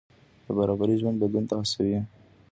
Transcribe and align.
د 0.45 0.47
برابرۍ 0.57 0.95
ژبه 1.01 1.11
بدلون 1.21 1.43
ته 1.49 1.55
هڅوي. 1.59 1.99